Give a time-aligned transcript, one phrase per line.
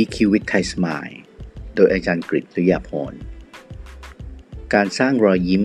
[0.00, 1.16] EQ with Thai Smile
[1.74, 3.12] โดยอาจารย์กฤษริยาพร
[4.74, 5.64] การสร้างรอยยิ้ม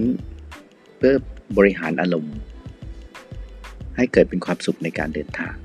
[0.97, 1.15] เพื่อ
[1.57, 2.35] บริหารอารมณ์
[3.95, 5.55] ให้เกิดเป็นความสุขในการเดินทาง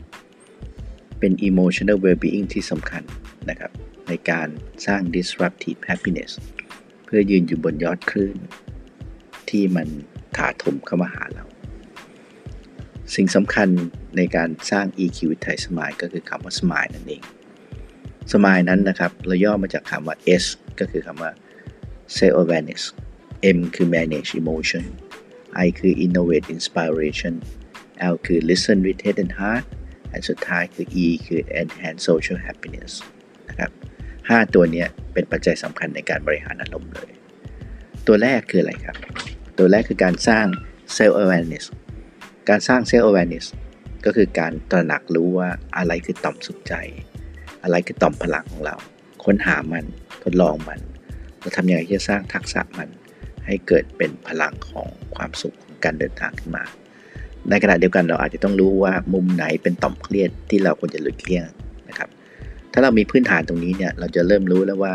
[1.19, 3.03] เป็น emotional well-being ที่สำคัญ
[3.51, 3.73] นะครับ
[4.09, 4.49] ในการ
[4.87, 6.33] สร้าง disruptive happiness
[7.05, 8.37] เพื่อยืนอยู่บนยอดคลื่น
[9.51, 9.89] ที่มัน
[10.37, 11.45] ถาถมเข้ามาหาเรา
[13.15, 13.69] สิ่งสำคัญ
[14.17, 17.23] ในการสร้าง EQ with Thai Smile ก็คือคำว่า smile นั่นเอง
[18.31, 20.45] smile นั้นนะครับเราย่อมาจากคำว่า S
[20.81, 21.31] ก็คือคำว่า
[22.17, 22.83] self awareness
[23.57, 24.85] M คือ manage emotion
[25.65, 27.35] I คือ innovate inspiration
[28.13, 29.65] L คือ listen with head and heart
[30.09, 32.93] และสุดท้ายคือ E คือ enhance social happiness
[33.49, 33.71] นะครับ
[34.13, 37.13] 5ตัวนี้เป็นปัจจัยสำคัญในการบริหารอารมณ์เลย
[38.07, 38.97] ตัวแรกคืออะไรครับ
[39.59, 40.47] ตัวแรกคือการสร้าง
[40.97, 41.65] self awareness
[42.49, 43.47] การสร้าง self awareness
[44.05, 46.75] ก็คือการตระหนักรู้ว่าอะไรคือต่อมสุขใจ
[47.63, 48.77] อะไรคือต่อมพลังของเรา
[49.25, 49.85] ค้นหามัน
[50.23, 50.81] ทดลองมัน
[51.41, 52.89] เราทำยังไงที่จะสร้างทักษะมัน
[53.47, 56.65] ให้เกิดเป็นพลังของความสุขของการเดินทางขึ้นมา
[57.49, 61.45] ในขณะเดียวกันเราอาจจะต้องรู้ว่ามุมไหนเป็นต่อมเครียดที่เราควรจะหลีกเลี่ยง
[61.89, 62.09] นะครับ
[62.73, 64.95] ถ้าเรามีพื้นฐานตรงนี้เนี่ยเราจะเริ่มรู้แล้วว่า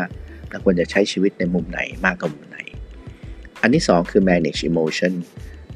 [0.50, 2.58] เราควรจะใช้ชีวิตในมุมไหนมากกว่ามุมไหน
[3.62, 5.12] อันที่ 2 คือ manage emotion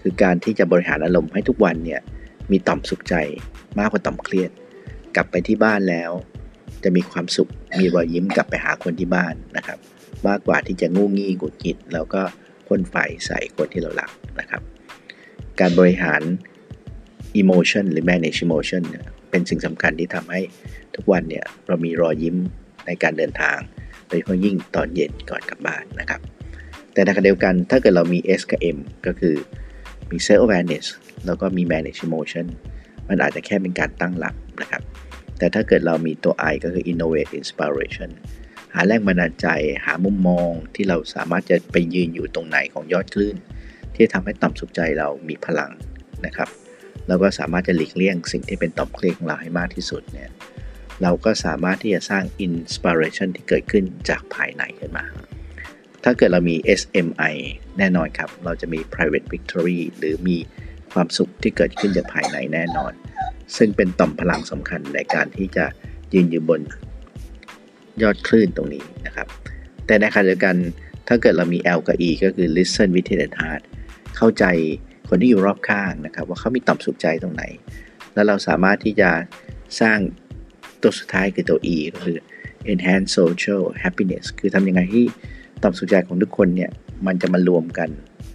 [0.00, 2.00] คือการที่จะบริหารอารมณ์ให้ทุกวันเนี่ย
[2.50, 3.14] มีต่อมสุขใจ
[3.78, 4.50] มากกว่าต่อมเครียด
[5.14, 6.10] กลับไปที่บ้านแล้ว
[6.84, 9.78] จะมีความสุขมีรอยยิ้มกลับไปหาคนที่บ้านนะครับ
[10.28, 12.22] มากกว่าที่จะงูงี้กุดกิดแล้วก็
[12.66, 14.62] พ่นไฟใส่คนที่เรารักนะครับ
[15.60, 16.22] การบริหาร
[17.42, 20.40] emotion หรือ manage emotion เนี่ยเป็นสิ่งสำคัญที่ทำให้
[20.94, 22.36] ทุกวันเนี่ยเรามีรอยยิ้ม
[22.86, 23.58] ในการเดินทาง
[24.08, 26.20] โดยเฉพาะยิ่งตอนเย็นก่อนกลับบ้านนะครับ
[26.92, 29.34] แต่ในขณะเดียวกันถ้าเกิดเรามี S กับ M ก็คือ
[30.10, 30.86] มี self awareness
[31.26, 32.46] แล้วก็มี manage emotion
[33.08, 34.82] มันอาจจะแค่เป็นการตั้งหลักนะครับ
[35.42, 38.10] แต่ถ้าเกิดเรามีตัว I ก็คือ innovate inspiration
[38.74, 39.46] หาแรงบันดาลใจ
[39.84, 43.36] หามุมมองที่เราสามารถจะไปยืนอยู่ตรงไหนของยอดคลื่น
[43.94, 45.72] ที่ทำให้ต่อมสุขใจเรามีพลัง
[46.26, 46.48] นะครับ
[47.08, 50.30] เราก็สามารถจะหลีกเลี่ยงสิ่งที่เป็นต่อมเครียดของเราให้มากที่สุดเนี่ย
[51.02, 55.04] เราก็สามารถที่จะสร้าง inspiration ที่เกิดขึ้นจากภายในขึ้นมา
[56.04, 57.34] ถ้าเกิดเรามี SMI
[57.78, 60.38] แน่นอนครับ เราจะมี private victory หรือมี
[60.92, 62.92] ความสุขที่เกิดขึ้นจากภายในแน่นอน
[63.56, 65.64] ซึ่งเป็นต่อมพลังสำคัญในการที่จะ
[66.14, 66.60] ยืนอยู่บน
[68.02, 69.26] ยอดคลื่นตรงนี้นะครับ
[69.86, 70.56] แต่ในขณะเดียวกัน
[71.08, 73.62] ถ้าเกิดเรามี L กับ E ก็คือ listen with the heart
[74.16, 74.44] เข้าใจ
[75.08, 77.44] คนที่อยู่รอบข้างนะครับ ว่าเขามีต่อมสุขใจตรงไหน
[78.14, 79.10] แล้วเราสามารถที่จะ
[79.80, 79.98] สร้าง
[80.82, 82.18] ตัวสุดท้ายคือตัว E ก็คือ
[82.72, 85.04] enhance social happiness คือทำยังไงที่
[85.62, 86.70] ต่อมสุขใจของทุกคนเนี่ย
[87.06, 87.88] มันจะมารวมกัน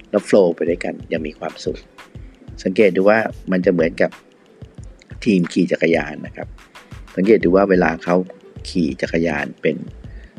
[0.09, 1.79] แล้ว flow ไปด้วยกันอย่างมีความสุข
[2.63, 3.19] สังเกตดูว่า
[3.51, 4.11] มันจะเหมือนกับ
[5.25, 6.47] ทีมขี่จักรยานนะครับ
[7.15, 8.15] สังเกตดูว่าเวลาเขา
[8.69, 9.75] ขี่จักรยานเป็น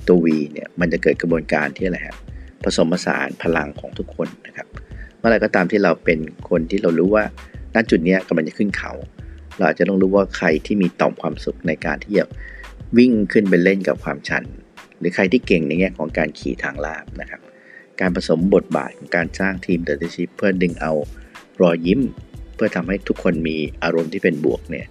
[0.09, 2.17] ตัว V เนี่ยมันจะเกิดกระบวนการที่อะไรครับ
[2.65, 4.67] ผสมผสานพลังของทุกคนนะครับ
[5.19, 6.19] เมื่อไรก็ตามที่เราเป็น
[6.49, 7.25] คนที่เรารู้ว่า
[7.75, 8.93] ณจุดนี้กำลังจะขึ้นเขา
[9.57, 12.25] เราอาจจะต้องรู้ว่าใครที่มีต่อมความสุขในการที่จะ
[12.99, 14.45] วิ่งขึ้นไปเล่นกับความชัน
[14.99, 17.41] หรือใครที่เก่งในแง่ของการขี่ทางลาบนะครับ
[18.01, 20.93] การผสมบทบาทของการสร้างทีมเดอร์ชิพเพื่อดึงเอา
[21.63, 22.01] รอยยิ้ม
[22.59, 24.87] เพื่อทำให้ทุกคนมีอารมณ์ที่เป็นบวกเนี่ย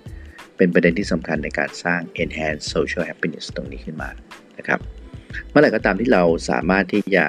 [0.58, 4.10] เป็นประเด็นที่สำคัญในการสร้าง enhance social happiness ตรงนี้ขึ้นมา
[4.58, 4.80] นะครับ
[5.50, 7.26] เมื่อไหร่ก็ตามที่เราสามารถที่จะ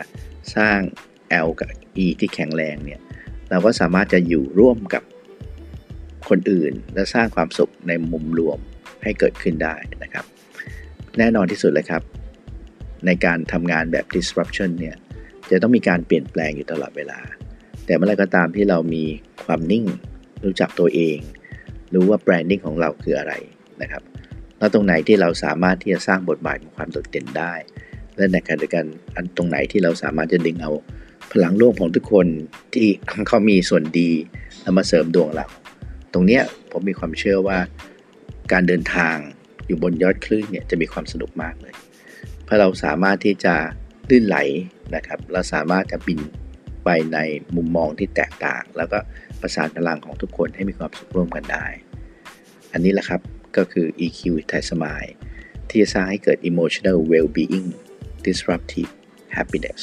[0.56, 0.78] สร้าง
[1.46, 1.70] L กับ
[2.04, 3.00] E ที่แข็งแรงเนี่ย
[3.50, 5.02] เราก็สามารถจะอยู่ร่วมกับ
[6.28, 8.58] คนอื่น และสร้างความสุขในมุมรวม
[9.02, 10.24] ให้เกิดขึ้นได้นะครับ
[11.18, 12.02] แน่นอนที่สุดเลยครับ
[13.06, 14.96] ในการทำงานแบบ disruption เนี่ย
[15.50, 17.18] จะต้องมีการเปลี่ยนแปลงอยู่ตลอดเวลา
[17.86, 19.04] แต่เมื่อไรก็ตามที่เรามี
[19.46, 19.84] ความนิ่ง
[20.44, 21.18] รู้จักตัวเอง
[21.94, 23.34] รู้ว่าแบรนดิ้งของเราคืออะไร
[23.82, 24.02] นะครับ
[24.58, 27.54] แล้วตรงไหนที่เราสามารถที่จะสร้างบทบาทของความโดดเด่นได้
[28.16, 30.72] และในขณะเดียวกันอันตรงไหนที่เราสามารถจะดึงเอา
[31.32, 32.26] พลังร่วมของทุกคน
[32.74, 32.88] ที่
[33.28, 34.10] เขามีส่วนดี
[34.62, 35.46] แล้วมาเสริมดวงเรา
[36.12, 37.58] ตรงเนี้ยผมมีความเชื่อว่า
[38.52, 39.16] การเดินทาง
[39.66, 41.74] อยู่บนยอดคลื่นเนี่ยจะมีความสนุกมากเลย
[42.44, 43.54] เพราะเราสามารถที่จะ
[44.10, 44.38] ลื่นไหล
[44.94, 46.20] นะครับเราสามารถจะบิน
[46.84, 47.18] ไปใน
[47.56, 48.98] มุมมองที่แตกต่าง แล้วก็
[49.40, 51.66] ประสานพลังของทุกคนให้มีความสุขร่วมกันได้
[52.72, 53.20] อันนี้แหละครับ
[53.56, 55.04] ก็คือ EQ ไทยสมาย
[55.68, 57.68] ที่จะสร้างให้เกิด emotional well-being
[58.26, 58.90] disruptive
[59.36, 59.80] happiness